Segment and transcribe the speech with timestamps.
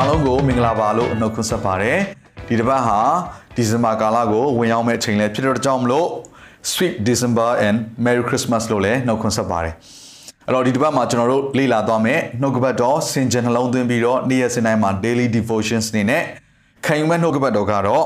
[0.00, 1.98] အားလုံးကိုမင်္ဂလာပါလို့အနှုတ်ခွန်းဆက်ပါတယ်
[2.48, 2.98] ဒီတစ်ပတ်ဟာ
[3.56, 6.08] ဒီဇင်ဘာကာလကိုဝင်ရောက်မဲ့အချိန်လေးဖြစ်တဲ့ကြောင့်မလို့
[6.72, 9.74] Sweet December and Merry Christmas လို့လည်းနှုတ်ခွန်းဆက်ပါတယ်
[10.46, 16.22] အဲ့တော့ဒီတစ်ပတ်မှာကျွန်တော်တို့လေ့လာသွားမယ်နှုတ်ကပတ်တော်စင်ကြယ်နှလုံးသွင်းပြီးတော့နေ့ရက်စဉ်တိုင်းမှာ daily devotions နေနဲ့
[16.86, 18.04] ခံယူမဲ့နှုတ်ကပတ်တော်ကတော့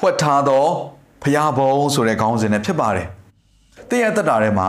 [0.00, 0.64] ဝှက်ထားသော
[1.22, 3.06] ဖျားဘုံဆိုတဲ့ခေါင်းစဉ်နဲ့ဖြစ်ပါတယ်
[3.90, 4.68] တဲ့ရသက်တာထဲမှာ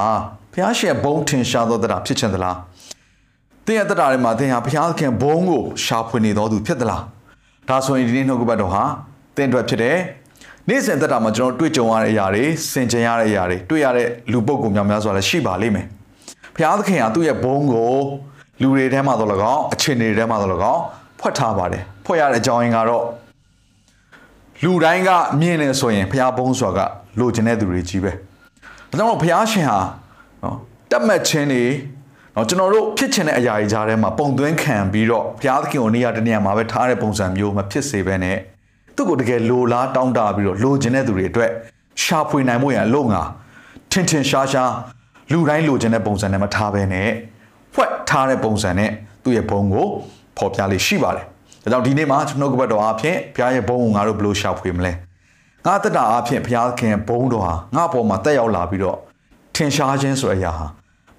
[0.53, 2.57] ဖျားရှင်ဘုံထင်ရှားသောသက်တာဖြစ်ချင်သလား
[3.65, 7.03] တင်းရဲ့တက်တာတွေမှာတင်းဟာဘုရားသခင်ဘုန်းကိုရှာဖွေနေတော်သူဖြစ်သလား
[7.69, 8.83] ဒါဆိုရင်ဒီနေ့နှုတ်ကပတ်တော်ဟာ
[9.35, 9.97] တင်းအတွက်ဖြစ်တယ်
[10.69, 15.85] နေ့စဉ်တက်တာမှာကျွန်တော်တွေ့ကြုံရတဲ့အရာတွေစင်ကြင်ရတဲ့အရာတွေတွေ့ရတဲ့လူပုဂ္ဂိုလ်များများစွာလည်းရှိပါလိမ့်မယ်
[16.55, 17.93] ဘုရားသခင်ဟာသူ့ရဲ့ဘုန်းကို
[18.61, 20.79] လူတွေထဲမှာတော့လကောက်အခြေအနေတွေထဲမှာတော့လကောက်
[21.19, 23.03] ဖွက်ထားပါတယ်ဖွက်ရတဲ့အကြောင်းရင်းကတော့
[24.63, 26.89] လူတိုင်းကမြင်နေဆိုရင်ဘုရားဘုန်းဆိုတာက
[27.19, 28.11] လိုချင်တဲ့သူတွေကြီးပဲ
[28.89, 29.79] ဒါကြောင့်မို့ဘုရားရှင်ဟာ
[30.43, 30.57] နော်
[30.91, 31.63] တတ်မှတ်ခြင်းတွေ
[32.35, 38.37] နော်ကျွန်တော်တို့ဖြစ်ချင်တဲ့အရာကြီးကြားထဲမှာပုံသွင်းခံပြီးတော့ဘုရားသခင်ကိုနေရာတနေရာမှာပဲထားတဲ့ပုံစံမျိုးမဖြစ်စေဘဲနဲ့
[38.95, 41.51] သူ့ကိုတကယ်လိုလားတောင်းတပြီးတော့လိုချင်တဲ့သူတွေအတွက်
[42.03, 43.21] ရှာဖွေနိုင်မှုရန်အလို့ငါ
[43.91, 44.71] ထင်ထင်ရှားရှား
[45.31, 47.09] လူတိုင်းလိုချင်တဲ့ပုံစံနဲ့မထားဘဲနဲ့
[47.73, 48.89] ဖွက်ထားတဲ့ပုံစံနဲ့
[49.23, 49.87] သူ့ရဲ့ဘုံကို
[50.37, 51.25] ဖော်ပြလေးရှိပါတယ်
[51.63, 54.91] ဒါကြောင့်ဒီနေ့မှာကျွန်တော်ကပတ်တော်အားဖြင့်ဘုရားရဲ့ဘုံကိုငါတို့ဘယ်လိုရှာဖွေမလဲ
[55.65, 58.97] ငါတက်တာအားဖြင့်ဘုရားခင်ဘုံတော်ဟာငါ့ပေါ်မှာတက်ရောက်လာပြီးတော့
[59.55, 60.65] ထင်ရှားခြင်းဆိုတဲ့အရာဟာ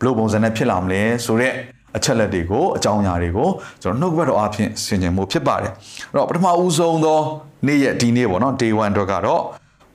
[0.01, 1.55] ဘလို့ပုံစံနဲ့ဖြစ်လာမလဲဆိုတော့
[1.97, 3.49] အချက်လက်တွေကိုအကြောင်းအရာတွေကို
[3.83, 5.73] ကျွန်တော်နှုတ်ကပတ်တော်အဖြစ်ဆင်ခြင်မှုဖြစ်ပါတယ်
[6.11, 7.21] အဲ့တော့ပထမဦးဆုံးသော
[7.67, 9.43] နေ့ရက်ဒီနေ့ပေါ့နော် day 1အတွက်ကတော့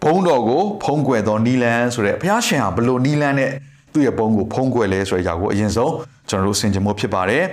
[0.04, 3.52] ဘုံတော်ကိုဖုံးကွယ်သောနီလန်ဆိုတဲ့ဘုရားရှင်ဟာဘလို့နီလန်နဲ့
[3.94, 5.94] သူ့ရဲ့ဘုံကိုဖုံးကွယ်လဲဆိုတဲ့အရာကိုအရင်ဆုံး
[6.30, 7.44] ကျွန်တော်တို့ဆင်ခြင်မှုဖြစ်ပါတယ်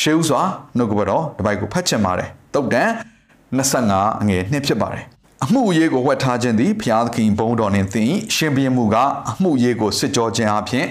[0.00, 0.42] ရှေးဥစွာ
[0.76, 2.90] နှုတ်ကပတ်တော်ဒီဘိုက်ကိုဖတ်ချင်ပါတယ်တုတ်တန်
[3.58, 5.04] 25အငယ်2ဖြစ်ပါတယ်
[5.44, 8.96] အမှုအရေးကိုဝှက်ထားခြင်းသည်ဘုရားသခင်ဘုံတော်နှင့်သင်ရှင်ဘုရင်မူက
[9.30, 10.86] အမှုအရေးကိုစစ်ကြောခြင်းအပြင်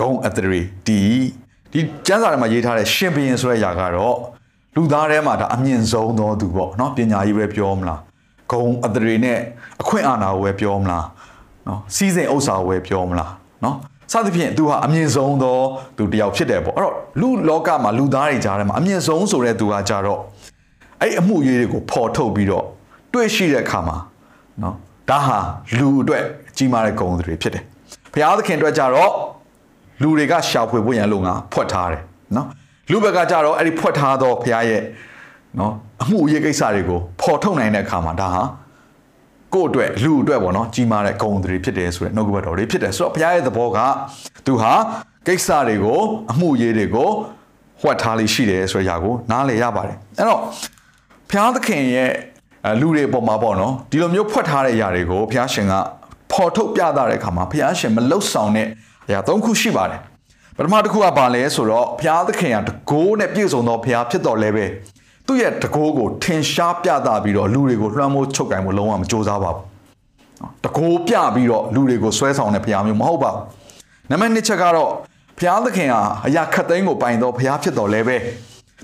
[0.00, 0.98] ဂုံအတရီဒီ
[1.72, 4.16] ဒီကျမ်းစာထဲမှာရေးထားတဲ့ရှင်ဘုရင်ဆိုတဲ့ຢာကတော့
[4.76, 8.00] လူသားထဲမှာဒါအမြင့်ဆုံးသောသူပေါ့နော်ပညာကြီးပဲပြောမလား
[8.52, 9.38] ဂုံအတရီနဲ့
[9.80, 11.06] အခွင့်အာဏာကိုပဲပြောမလား
[11.68, 13.32] နော်စီးစိမ်ဥစ္စာကိုပဲပြောမလား
[13.64, 13.76] နော်
[14.12, 15.58] စသဖြင့်သူဟာအမြင့်ဆုံးသော
[15.96, 20.20] သူတစ်ယောက်ဖြစ်တယ်ပေါ့အဲ့တော့လူလောကမှာလူသားတွေကြားထဲမှာအမြင့်ဆုံးဆိုတဲ့သူကကြတော့
[21.02, 22.64] အဲ့အမှုရေးတွေကိုဖော်ထုတ်ပြီးတော့
[23.12, 23.96] တွေ့ရှိတဲ့အခါမှာ
[24.62, 24.74] နော်
[25.10, 25.38] ဒါဟာ
[25.78, 26.24] လူအတွက်
[26.56, 27.64] ကြီးမားတဲ့ဂုဏ်တွေဖြစ်တယ်
[28.12, 29.10] ဘုရားသခင်အတွက်ကြတော့
[30.02, 32.02] လူတွေကရှာဖွေဖို့ရန်လို့ငါဖွက်ထားတယ်
[32.36, 32.46] နော်
[32.90, 34.82] လူဘက်ကကြတော့အဲ့ဒီဖွက်ထားသောဘုရားရဲ့
[35.58, 35.72] နော်
[36.02, 38.42] အမှုအရေးကိစ္စတွေကိုဖော်ထုတ်နိုင်တဲ့အခါမှာဒါဟာ
[39.54, 43.78] ကိုယ့်အတွက်လူအတွက်ပေါ့နော်ကြီးမားတဲ့ဂုဏ်တွေဖြစ်တယ်ဆိုတဲ့နှုတ်ကပတ်တော်တွေဖြစ်တယ်ဆိုတော့ဘုရားရဲ့သဘောက
[44.46, 44.72] သူဟာ
[45.26, 46.00] ကိစ္စတွေကို
[46.32, 47.08] အမှုအရေးတွေကို
[47.82, 50.40] ဟွက်ထားလေးရှိတယ်ဆိုတဲ့အရာကိုနားလည်ရပါတယ်အဲ့တော့
[51.30, 52.10] ဘုရားသခင်ရဲ့
[52.80, 55.74] လူတွေအပေါ်မှာပေါ့နော်ဒီလိုမျိုးဖွက်ထားတဲ့အရာတွေကိုဘုရားရှင်က
[56.32, 58.68] ဖော်ထုတ်ပြသတဲ့အခါမှာဘုရားရှင်မလှုပ်ဆောင်တဲ့
[59.08, 60.00] အရာ၃ခုရှိပါတယ်
[60.56, 64.64] ပထမတစ်ခုကဘာလဲဆိုတော့ဘုရားသခင်ကတကိုးနဲ့ပြည့်စုံသောဘုရားဖြစ်တော်လဲပဲ
[65.26, 69.62] သူ့ရဲ့တကိုးကိုထင်ရှားပြသပြီးတော့လူတွေကိုလွှမ်းမိုးချုပ်ကင်ဖို့လုံးဝမကြိုးစားပါဘူး
[70.64, 73.42] တကိုးပြပြီးတော့လူတွေကိုဆွဲဆောင်တဲ့ဘုရားမျိုးမဟုတ်ပါဘူး
[74.10, 74.90] နံပါတ်2ချက်ကတော့
[75.38, 78.16] ဘုရားသခင်ဟာအရာခတ်သိမ်းကိုပိုင်တော်ဘုရားဖြစ်တော်လဲပဲ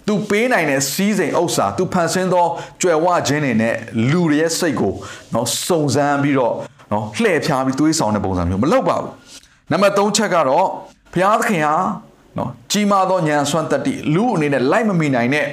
[0.07, 2.47] သူပေးနိုင်တဲ့စီးစိမ်ဥစ္စာသူဖန်ဆင်းသော
[2.83, 3.75] ကြွယ်ဝခြင်းတွေနဲ့
[4.11, 4.93] လူတွေရဲ့စိတ်ကို
[5.34, 6.55] နော်စုံစမ်းပြီးတော့
[6.93, 9.09] နော်လှည့်ဖြားပြီးသွေးဆောင်တဲ့ပုံစံမျိုးမလုပ်ပါဘူး
[9.71, 10.67] နံပါတ်3ချက်ကတော့
[11.12, 11.75] ဘုရားသခင်ဟာ
[12.39, 15.47] နော်ကြီးမားသောဉာဏ်ဆွမ်းတတ္တိလူအနေနဲ့လိုက်မမီနိုင်တဲ့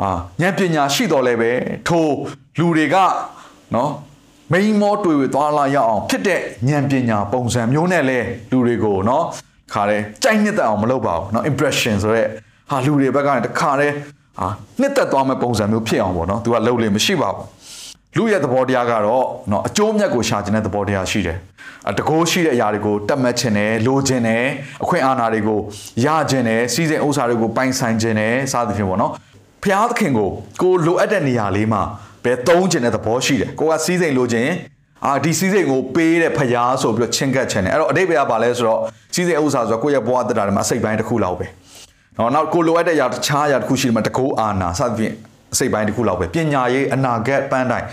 [0.00, 0.10] အာ
[0.40, 1.50] ဉာဏ်ပညာရှိတော်လဲပဲ
[1.88, 2.06] ထို
[2.58, 2.96] လူတွေက
[3.74, 3.90] နော်
[4.52, 8.18] မိန်မောတွေ့ဝသွားလာရအောင်ဖြစ်တဲ့ဉာဏ်ပညာပုံစံမျိုးနဲ့လဲ
[8.50, 9.24] လူတွေကိုနော်
[9.72, 12.24] ခါတယ်ကြိုက်နှစ်သက်အောင်မလုပ်ပါဘူးနော် impression ဆိုရဲ
[12.70, 13.94] ဟာလူတွေဘက်ကနေတခါတည်း
[14.38, 14.48] ဟာ
[14.80, 17.44] နှစ်သက်သွားမဲ့ပုံစံမျိုးဖြစ်အောင်ပေါ့နော်သူကလုပ်လို့မရှိပါဘူး
[18.17, 21.37] လူရဲ့သဘောတရားကတော့เนาะအကျိုးမြတ်ကိုရှာခြင်းတဲ့သဘောတရားရှိတယ်။
[21.97, 24.43] တကိုးရှိတဲ့အရာတွေကိုတတ်မှတ်ခြင်းနဲ့လိုခြင်းနဲ့
[24.83, 25.59] အခွင့်အာဏာတွေကို
[26.05, 29.11] ရခြင်းနဲ့စီးစိမ်ဥစ္စာတွေကိုပိုင်ဆိုင်ခြင်းနဲ့စသဖြင့်ပေါ့နော်။
[29.63, 30.29] ဖျားသခင်ကို
[30.61, 31.81] ကိုလိုအပ်တဲ့နေရာလေးမှာ
[32.23, 34.51] ပဲသုံးခြင်းတဲ့သဘောရှိတယ်။ကိုကစီးစိမ်လိုခြင်း
[35.05, 38.79] အာဒီစီးစိမ်ကိုပေးတဲ့ဖျားဆိုပြီးတော့ချင်းကပ်ခြင်းနဲ့အဲ့တော့အတိတ်ဘယ်ကပါလဲဆိုတော့
[39.13, 41.47] စီးစိမ်ဥစ္စာဆိုတော့ကိုယ့်ရဲ့ဘဝတက်တာတွေမှာအစိတ်ပိုင်းတစ်ခုလောက်ပဲ။
[42.17, 45.13] နော်နောက်ကိုလိုအပ်တဲ့အရာတခြားအရာတစ်ခုရှိတယ်မှာတကိုးအာဏာစသဖြင့်
[45.52, 47.86] အစိတ်ပိုင်းတစ်ခုလောက်ပဲပညာရေးအနာဂတ်ပန်းတိုင်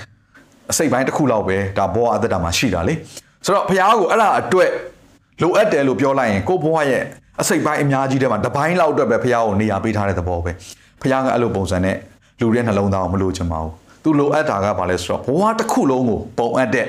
[0.72, 2.94] အစိတ်ပိုင်းတစ်ခုလောက်ပဲဒါဘောအသက်တာမှာရှိတာလေ
[3.46, 4.70] ဆိုတော့ဘုရားကိုအဲ့ဒါအတွက်
[5.42, 7.04] လိုအပ်တယ်လို့ပြောလိုက်ရင်ကိုဘွားရဲ့
[7.42, 10.52] အစိတ်ပိုင်းအများကြီးထဲမှာတပိုင်းလောက်အတွက်ပဲဘုရားကိုနေရာပေးထားတဲ့သဘောပဲ
[11.02, 11.96] ဖခင်ကအဲ့လိုပုံစံနဲ့
[12.42, 13.72] လူရဲ့နှလုံးသားကိုမလိုချင်ပါဘူး
[14.04, 16.88] သူလိုအပ်တာကဘာလဲဆိုတော့ဘဝတစ်ခုလုံးကိုပုံအပ်တဲ့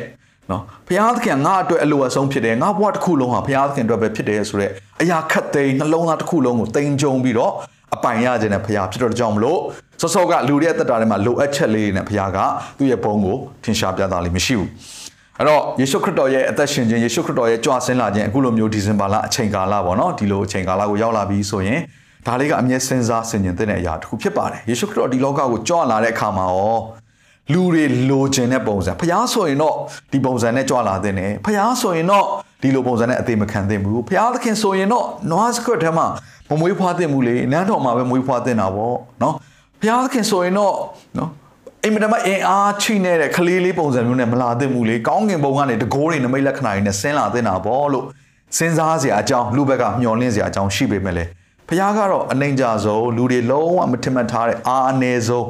[0.51, 4.73] နော်ဘုရားသခင်ငါအတွက်အလိုအဆုံးဖြစ်တယ်ငါဘဝတစ်ခုလုံးဟာဘုရားသခင်အတွက်ပဲဖြစ်တယ်ဆိုတော့
[5.03, 7.53] အရာခတ်သိမ်းနှလုံးသားတစ်ခုလုံးကိုတင်ကြုံပြီးတော့
[7.95, 9.59] အပိုင်ရခြင်းနဲ့ဘုရားဖြစ်တော့ကြောင့်မလို့
[10.01, 12.39] စောစောကလူရဲ့တက်တာထဲမှာလိုအပ်ချက်လေးတွေနဲ့ဘုရားက
[12.79, 14.69] သူ့ရဲ့ဘုံကိုထင်ရှားပြသလိမ့်မရှိဘူး
[15.39, 21.81] အဲ့တော့ယေရှုခရစ်တော်ရဲ့အသက်ရှင်ခြင်းယေရှုခရစ်တော်ရဲ့ကြွဆင်းလာခြင်းအခုလိုမျိုးဒီဇင်ဘာလအချိန်ကာလပေါ့နော်ဒီလိုအချိန်ကာလကိုရောက်လာပြီဆိုရင်
[22.27, 26.79] ဒါလေးကအမြဲစဉ်းစားဆင်ခြင်တဲ့အရာတစ်ခုဖြစ်ပါတယ်ယေရှုခရစ်တော်ဒီလောကကိုကြွလာတဲ့အခါမှာရော
[27.53, 29.75] လူတွေလိုချင်တဲ့ပုံစံဖျားဆိုရင်တော့
[30.13, 32.25] ဒီပုံစံနဲ့ကြွလာတဲ့နေဖျားဆိုရင်တော့
[32.63, 36.07] ဒီလိုပုံစံနဲ့အသေးမခံသင့်ဘူးဖျားသခင်ဆိုရင်တော့နွားစကွတ်ထဲမှာ
[36.49, 39.35] မမွေးဖွားသင့်ဘူးလေနန်းတော်မှာပဲမွေးဖွားသင့်တာပေါ့နော်
[39.83, 40.75] ဖျားသခင်ဆိုရင်တော့
[41.19, 41.31] နော်
[41.85, 48.05] အိမ်မတမအင်အားချိနေတဲ့ကလေးလေးပုံစံမျိုးနဲ့မလာသင့်ဘူးလေကောင်းကင်ဘုံကနေတကိုးတွေနမိတ်လက္ခဏာတွေနဲ့ဆင်းလာသင့်တာပေါ့လို့
[48.57, 51.25] စဉ်းစားစရာအကြောင်းလူဘက်ကမျှော်လင့်စရာအကြောင်းရှိပေမဲ့လေ
[51.69, 55.47] ဖခင်ကတော့အနိုင်ကြဆုံးလူတွေလုံးဝမထင်မှတ်ထားတဲ့အာအနေဆုံး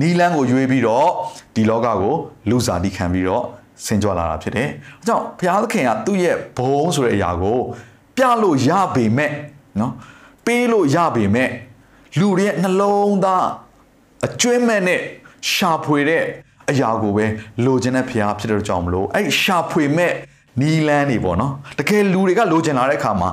[0.00, 1.08] နီလန်းကိုရွေးပြီးတော့
[1.54, 2.14] ဒီလောကကို
[2.48, 3.44] လူစားတိခံပြီးတော့
[3.84, 4.68] ဆင်ကြွလာတာဖြစ်တယ်။
[5.00, 7.58] အဲကြောင့်ဘုရားသခင်ကသူ့ရဲ့ဘုံဆိုတဲ့အရာကို
[8.16, 9.30] ပြလို့ရပေမဲ့
[9.80, 9.92] နော်
[10.46, 11.50] ပေးလို့ရပေမဲ့
[12.18, 13.46] လူတွေရဲ့နှလုံးသား
[14.26, 15.00] အကျွမ်းမဲ့နဲ့
[15.52, 16.22] ရှာဖွေတဲ့
[16.70, 17.26] အရာကိုပဲ
[17.64, 20.12] လိုချင်တဲ့ဖရားဖြစ်တဲ့ကြောင့်မလို့အဲ့ရှာဖွေမဲ့
[20.60, 23.30] နီလန်းနေပေါ့နော်တကယ်လူတွေကလိုချင်လာတဲ့အခါမှာ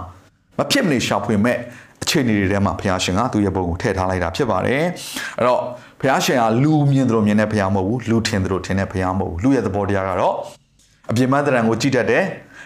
[0.58, 1.58] မဖြစ်မနေရှာဖွေမဲ့
[2.12, 4.84] အခြေအနေတွေထဲမှာဘုရားရှင်ကသူ့ရဲ့ဘုံကိုထည့်ထားလိုက်တာဖြစ်ပါတယ်
[5.38, 5.60] အဲ့တော့
[6.00, 10.36] ဘုရားရှင်ကလူမြင်တယ်မြင်တဲ့ဘုရားမဟုတ်ဘူးလူထင်တယ်ထင်တဲ့ဘုရားမဟုတ်ဘူးလူရဲ့သဘောတရားကတော့
[11.12, 12.24] အပြင်းမတရံကိုကြည့်တတ်တယ်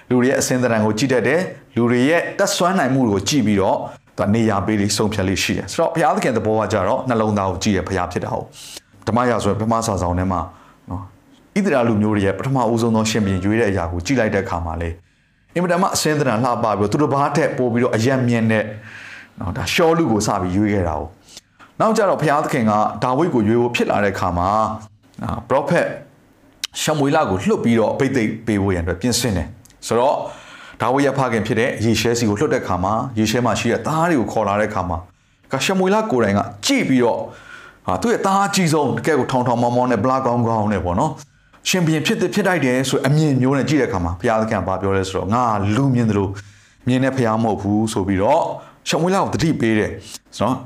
[0.09, 1.41] လူတွေရဲ့အစင်းတရံကိုကြည့်တတ်တယ်
[1.75, 3.77] လူတွေရဲ့တက်ဆွမ်းနိုင်မှုကိုကြည့်ပြီးတော့
[4.17, 8.45] သူနေရာပေးလေးဆုံးဖြတ်လေးရှိတယ်ဆိုတော့ဘုရားသခင်သဘောကကြတော့နှလုံးသားကိုကြည့်ရဘုရားဖြစ်တာဟုတ်
[9.07, 10.41] ဓမ္မရာဆိုပထမစာဆောင်ထဲမှာ
[10.89, 11.01] နော်
[11.55, 14.89] ဣသရာလူမျိုးတွေရဲ့ပထမအဦးဆုံးသောရှင်ပြန်ရွေးတဲ့အရာကိုကြည့်လိုက်တဲ့အခါမှာလေ
[15.53, 18.63] အင်မတန်မှအစင်းတရံလှပပြီးတော့သူတို့ဘာထက်ပို့ပြီးတော့အယက်မြင့်တဲ့
[19.39, 21.03] နော်ဒါရှောလူကိုစပြီးရွေးခဲ့တာ哦
[21.79, 22.73] နောက်ကြတော့ဘုရားသခင်က
[23.03, 24.49] ဒါဝိဒ်ကိုရွေးဖို့ဖြစ်လာတဲ့အခါမှာ
[25.23, 25.87] အာပရောဖက်
[26.81, 29.47] ရှမွေလကိုလွတ်ပြီးတော့အဘိသိက်ပေးဖို့ရန်အတွက်ပြင်ဆင်တယ်
[29.87, 30.15] ဆိုတော့
[30.81, 34.97] ဒါဝိဒ်ရဲ့ဖခင်ဖြစ်တဲ့ယေရှဲစီကိုလွတ်တဲ့အခါမှာယေရှဲမှာရှိတဲ့သားတွေကိုခေါ်လာတဲ့အခါမှာ
[35.51, 37.19] ကရှမွေလကိုယ်တိုင်ကကြည့်ပြီးတော့
[37.87, 41.11] ဟာသူ့ရဲ့သားအကြီးဆုံးတကယ်ကိုထောင်ထောင်မောင်းမောင်းနဲ့ဘလာကောင်းကောင်းနဲ့ပေါ့နော်
[41.69, 45.43] ရှင်ပြန်ဖြစ်တဲ့ဖြစ်တိုက်တယ်ဆိုအမြင်မျိုးနဲ့ကြည့်တဲ့အခါမှာဘုရားသခင်ကပြောလဲဆိုတော့ငါ
[45.75, 46.31] လူမြင်တယ်လို့
[46.87, 48.43] မြင်တဲ့ဘုရားမဟုတ်ဘူးဆိုပြီးတော့
[48.87, 49.91] ရှမွေလကိုတတိပေးတယ်
[50.37, 50.57] ဆိုတော့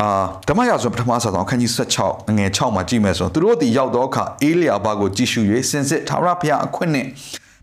[0.00, 0.08] အာ
[0.48, 5.40] ဓမ္မရာဇဝင်ပထမစာဆောင်အခန်းကြီး16အငယ်6မှာကြည့်မယ်ဆိုတော့သူတို့ဒီရောက်တော့အခါအေးလျာဘကိုကြည့်ရှု၍
[5.70, 7.06] စင်စစ်ထာဝရဘုရားအခွင့်နဲ့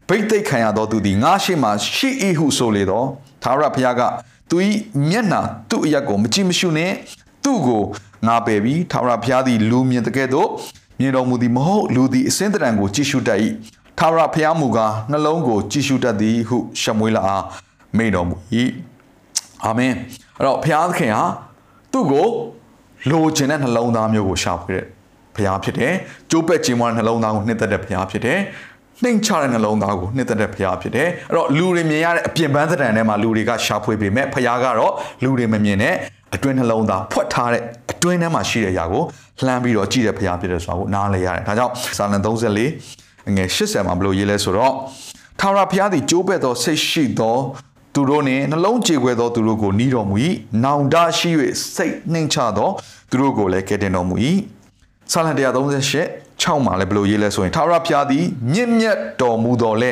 [0.07, 3.07] ဗိတ်သိက်ခံရသောသူသည်ငါရှိမှရှိ၏ဟုဆိုလေတော့
[3.43, 4.01] ထာဝရဘုရားက
[4.49, 4.57] သူ၏
[5.09, 6.91] မျက်နှာသူ့အရက်ကိုမကြည့်မရှုနဲ့
[7.43, 7.83] သူ့ကို
[8.27, 10.49] ငါပယ်ပြီးထာဝရဘုရားသည်လူမြင်တဲ့ကဲ့သို့
[10.99, 13.39] မြင်တော်မူသည်မဟုတ်လူသည်အစင်းတရံကိုကြည့်ရှုတတ်၏
[13.99, 17.43] ထာဝရဘုရားမူကားနှလုံးကိုကြည့်ရှုတတ်သည်ဟုရှမွေးလာအား
[17.97, 18.35] မိန်တော်မူ၏
[19.65, 19.93] အာမင်
[20.37, 21.23] အဲ့တော့ဘုရားသခင်ဟာ
[21.93, 22.27] သူ့ကို
[23.11, 24.85] လိုချင်တဲ့နှလုံးသားမျိုးကိုရှာဖွေတဲ့
[25.35, 25.93] ဘုရားဖြစ်တယ်။
[26.31, 28.39] ကျိုးပဲ့ခြင်းမနှလုံးသားကိုနှစ်သက်တဲ့ဘုရားဖြစ်တယ်။
[29.03, 35.95] နှိမ်ချတဲ့နှလုံးသားကိုနှစ်သက်တဲ့ဘုရားဖြစ်တယ်။အဲ့တော့လူတွေမြင်ရတဲ့အပြင်ပန်းသဏ္ဍာန်ထဲမှာလူတွေကရှာဖွေပေမဲ့ဘုရားကတော့လူတွေမမြင်တဲ့
[36.35, 39.03] အတွင်းနှလုံးသားဖွက်ထားတဲ့အတွင်းထဲမှာရှိတဲ့အရာကို
[39.45, 42.57] လှမ်းပြီးတော့ကြည့်တဲ့ဘုရားဖြစ်တယ်ဆိုတာကိုနားလည်ရတယ်။ဒါကြောင့်စာလံ34
[43.35, 44.73] ငွေ80မှာဘလို့ရေးလဲဆိုတော့
[45.39, 47.37] ထာဝရဘုရားသည်ကျိုးပဲ့သောစိတ်ရှိသော
[47.93, 50.15] သူတို့နှင့်နှလုံးကြေခွဲသောသူတို့ကိုနီးတော်မူ၏
[50.63, 51.31] နောင်တရှိ၍
[51.75, 52.69] စိတ်နှိမ်ချသော
[53.11, 54.15] သူတို့ကိုလည်းကယ်တင်တော်မူ၏
[55.11, 59.91] ဆာလံ138 6မှာလည်းဘယ်လိုရေးလဲဆိုရင်ထာဝရဘုရားသည်မြင့်မြတ်တော်မူတော်လဲ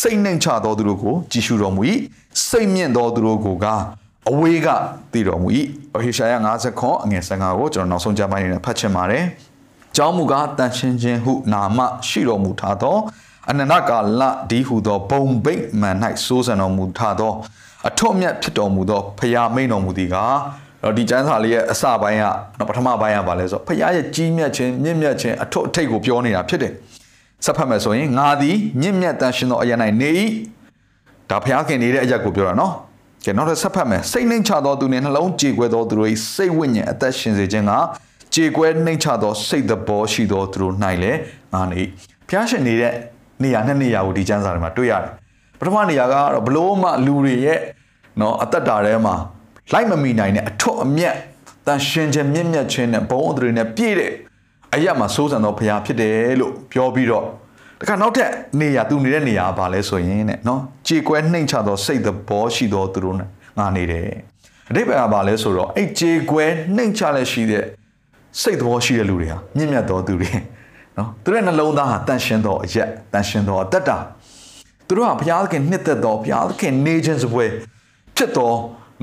[0.00, 1.82] စိတ်နှိမ်ချသောသူတို့ကိုကြည်ရှုတော်မူ၏
[2.48, 3.66] စိတ်မြင့်သောသူတို့ကိုက
[4.30, 4.68] အဝေးက
[5.12, 5.48] တည်တော်မူ၏
[6.02, 9.24] ဟေရှာယ50ခွန်အငယ်15ကိုကျွန်တော်နောက်ဆုံးကြပိုင်းနေနဲ့ဖတ်ချင်ပါတယ်
[9.96, 12.96] ကျောင်းမူကားတန်ရှင်းခြင်းဟုနာမရှိတော်မူထားသော
[13.50, 17.32] အနန္တကာလဒီဟုသောဘုံဘိတ်မှန်၌စိုးစံတော်မူထသော
[17.88, 20.36] အထွတ်မြတ်ဖြစ်တော်မူသောဖရာမိန်တော်မူသည်ကား
[20.82, 22.20] တော့ဒီကျမ်းစာလေးရဲ့အစပိုင်း
[22.58, 26.72] ကပထမပိုင်းကပါလဲဆိုဖရာရဲ့ကြီးမြတ်ခြင်းမြင့်မြတ်ခြင်းအထွတ်အထိပ်ကိုပြောနေတာဖြစ်တယ်
[27.44, 30.10] ဆက်ဖတ်မယ်ဆိုရင်ငါသည်မြင့်မြတ်တန်ရှင်သောအရာ၌နေ၏
[31.30, 32.72] ဒါဖရာခင်နေတဲ့အရာကိုပြောတာနော်
[33.24, 37.72] ကဲနောက်တစ်ဆက်ဖတ်မယ်စိတ်နှိမ်ချသောသူနှင့်နှလုံးကြေကွဲသောသူတို့၏စိတ်ဝိညာဉ်အသက်ရှင်စေခြင်းက
[38.34, 41.18] ကြေကွဲနှိမ်ချသောစိတ်သဘောရှိသောသူတို့၌လည်း
[41.54, 41.82] ငါနေ
[42.28, 42.92] ဖျားရှင်နေတဲ့
[43.42, 45.12] နေရာနှစ်နေရာကိုဒီကျမ်းစာတွေမှာတွေ့ရတယ်
[45.60, 47.60] ပထမနေရာကတော့ဘလို့မှလူတွေရဲ့
[48.20, 49.14] နော်အသက်တာထဲမှာ
[49.72, 51.16] လိုက်မမီနိုင်တဲ့အထွတ်အမြတ်
[51.66, 54.12] တန်ရှင်ခြင်းမြင့်မြတ်ခြင်းနဲ့ဘုံအထရေနဲ့ပြည့်တဲ့
[54.74, 57.24] အရာမှာစိုးစံသောဘုရားဖြစ်တယ်လို့ပြောပြီးတော့
[57.80, 63.28] တခါနောက်ထပ်နေရာသူနေတဲ့နေရာကဘာလဲဆိုရင်တဲ့နော်ကြေကွဲနှိမ်ချသောစိတ်သဘောရှိသောသူတို့နဲ့
[63.58, 64.08] ငါနေတယ်
[64.70, 66.44] အတိပ္ပယ်ကဘာလဲဆိုတော့အဲ့ကြေကွဲ
[66.76, 67.64] နှိမ်ချလက်ရှိတဲ့
[68.40, 70.30] စိတ်သဘောရှိတဲ့လူတွေဟာမြင့်မြတ်သောသူတွေ
[70.98, 73.98] နော်သူတို့ရဲ့နှလုံးသားဟာတန်ရှင်းသောအရက်တန်ရှင်းသောအသက်တာ
[74.88, 77.44] သူတို့ဟာဘုရားသခင်နှစ်သက်သောဘုရားသခင်နေခြင်းစပွဲ
[78.16, 78.52] ဖြစ်သော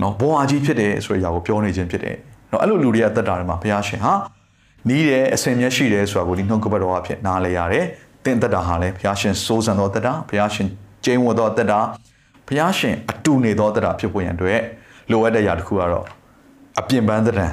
[0.01, 2.15] နော်ဘဝကြီးဖြစ်တယ်ဆိုတဲ့အရာကိုပြောနေခြင်းဖြစ်တယ်
[2.51, 4.13] နော်အဲ့လိုလူတွေရဲ့အသက်တာတွေမှာဘုရားရှင်ဟာ
[4.89, 7.85] နီးတယ်အစင်မြတ်ရှိတယ်ဆိုတာကိုဒီနှုတ်ကပတ်တော်အဖြစ်နားလည်ရတယ်
[8.25, 10.67] တင်သက်တာဟာလည်းဘုရားရှင်စိုးစံသောသက်တာဘုရားရှင်
[11.05, 11.79] ကျင်းဝတ်သောသက်တာ
[12.47, 14.59] ဘုရားရှင်အတူနေသောသက်တာဖြစ်ဖို့ရန်အတွက်
[15.12, 16.05] လိုအပ်တဲ့ຢာတစ်ခုကတော့
[16.79, 17.47] အပြင်ပန်းသက်တံ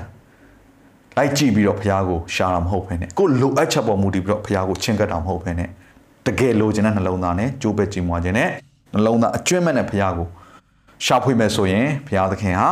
[1.16, 5.68] လိုက်ကြည့်ပြီးတော့ဘုရားကိုရှာတာမဟုတ်ဘဲနဲ့ကိုလိုအပ်ချက်ပေါ်မူတည်ပြီးတော့ဘုရားကိုချင့်ကပ်တာမဟုတ်ဘဲနဲ့
[6.26, 8.48] တကယ်လိုချင်တဲ့နှလုံးသားနဲ့ကြိုးပဲကြည်မွားခြင်းနဲ့
[8.94, 10.26] နှလုံးသားအကျွမ်းမဲ့တဲ့ဘုရားကို
[11.04, 12.70] ရှာဖွေမယ်ဆိုရင်ဘုရားသခင်ဟာ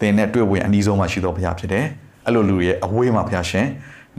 [0.00, 1.84] သင်နဲ့တွေ့ဝင်အနည်းဆုံးမှရှိသောဘုရားဖြစ်တယ်
[2.26, 3.66] အဲ့လိုလူတွေရဲ့အဝေးမှာဘုရားရှင်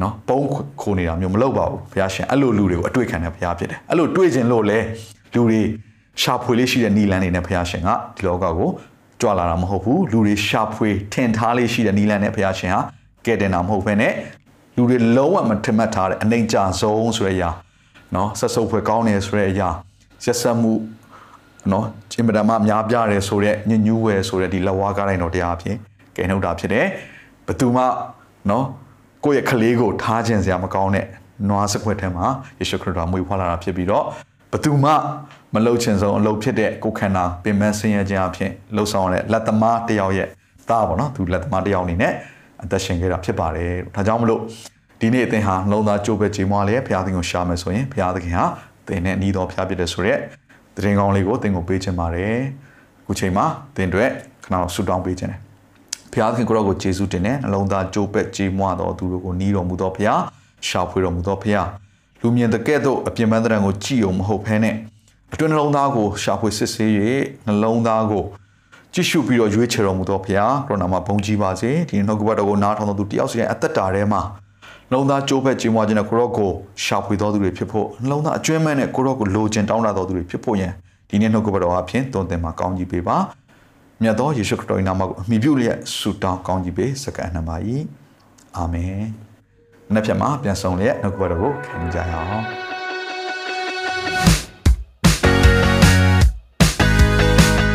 [0.02, 0.40] နော်ပုံ
[0.82, 4.80] ခိုနေတာမျိုးမလုပ်ပါဘူးဘုရားရှင်အဲ့လိုလူတွေကိုအတွေ့ခံတဲ့ဘုရားဖြစ်တယ်အဲ့လိုတွေ့ခြင်းလို့လေ
[5.36, 5.62] လူတွေ
[6.22, 8.70] ရှာဖွေလေးရှိတဲ့နီလန်းနေနဲ့ဘုရားရှင်ကဒီလောကကို
[9.22, 12.82] ကြွလာတာမဟုတ်ဘူးလူတွေရှာဖွေထင်ထားလေးရှိတဲ့နီလန်းနဲ့ဘုရားရှင်ဟာ
[13.26, 14.14] ကဲတင်တာမဟုတ်ဘဲနဲ့
[14.76, 17.50] လူတွေလုံးဝမထင်မှတ်ထားတဲ့အနိုင်ကြဆုံးဆိုတဲ့အရာ
[18.16, 19.70] နော်ဆက်စုပ်ဖွယ်ကောင်းတယ်ဆိုတဲ့အရာ
[20.26, 20.74] ရက်ဆက်မှု
[21.72, 21.86] နော်
[22.18, 25.76] အင်မတန်မှများပြားတယ်ဆိုတဲ့ညညူးဝယ်ဆိုတဲ့ဒီလက်ဝါးကားတိုင်းတော်တရားအဖြစ်
[26.16, 26.86] ကဲနှုတ်တာဖြစ်တယ်
[27.48, 27.84] ဘသူမှ
[28.50, 28.66] နော်
[29.24, 31.06] ကိုယ့်ရဲ့ကလေးကိုထားခြင်းစရာမကောင်းတဲ့
[31.50, 32.26] နွားစခွက်ထဲမှာ
[32.60, 34.06] ယေရှုခရစ်တော်မွေးဖွားလာတာဖြစ်ပြီးတော့
[34.52, 34.92] ဘသူမှ
[35.54, 40.28] မလှုပ်ချင်ဆုံးအလုပ်ဖြစ်တဲ့ကိုခန္ဓာပင်မဆင်းရဲခြင်းအဖြစ်လှုပ်ဆောင်ရတဲ့လက်သမားတစ်ယောက်ရဲ့
[40.70, 42.14] သားပေါ့နော်သူလက်သမားတစ်ယောက်အနေနဲ့
[42.64, 44.42] အသက်ရှင်ခဲ့တာဖြစ်ပါတယ်ဒါကြောင့်မလို့
[45.00, 48.46] ဒီနေ့အသင်ဟာနှလုံးသားကြိုးပဲကြေမွားလေဘုရားသခင်ကိုရှာမယ်ဆိုရင်ဘုရားသခင်ဟာ
[48.88, 50.20] သင်နဲ့ဤတော်ဘုရားဖြစ်တဲ့ဆိုရက်
[50.76, 52.36] တရင်ကောင်းလေးကိုသင်ကိုပေးခြင်းပါတယ်
[53.02, 54.10] အခုချိန်မှာသင်တို့
[54.44, 55.40] ခဏတော့ဆူတောင်းပေးခြင်းတယ်
[56.12, 60.22] ဘုရားသခင်ကိုရောကိုယေရှုတင်တဲ့နှလုံးသားကြိုးပဲကြေမွားတော်သူတို့ကိုနီးတော်မူသောဘုရား
[60.68, 61.68] ရှာဖွေတော်မူသောဘုရား
[62.22, 64.76] လူမြင်တဲ့ကဲ့သို့အပြင်ပန်းတဲ့ကိုကြည်အောင်မဟုတ်ဘဲနဲ့
[65.34, 66.92] အတွင်းနှလုံးသားကိုရှာဖွေစစ်ဆေး၍
[67.48, 68.24] နှလုံးသားကို
[68.96, 74.22] ကြည့်ရှုပြီးတော့ရွေးချယ်တော်မူသောဘုရားကိုရိုနာမှာဘုန်းကြီးပါစေဒီနှုတ်ကပတ်တော်ကိုနားထောင်တော်သူတယောက်စီရဲ့အသက်တာထဲမှာ
[74.90, 76.52] နှလုံးသားကြိုးပဲကျင်းပွားခြင်းနဲ့ကိုရော့ကို
[76.84, 80.68] ရှာဖွေတော်သူတွေဖြစ်ဖို့နှလုံးသားအကျွမ်းမဲ့နဲ့ကိုရော့ကိုလိုချင်တောင်းတတော်သူတွေဖြစ်ဖို့ယံ
[81.10, 83.18] ဒီနေ့နှုတ်ကပတ်တော်အဖြစ်သွန်သင်မှာကောင်းကြီးပေးပါ
[84.02, 87.56] မြတ်သောယေရှုခရစ်တော်၏နာမကိုအမိပြုလျက်ဆုတောင်းကောင်းကြီးပေးစက္ကန့်နှပါ၏
[88.58, 88.98] အာမင်
[89.94, 92.73] နေ့ဖြတ်မှာပြန်ဆောင်လျက်နှုတ်ကပတ်တော်ကိုခံကြရအောင်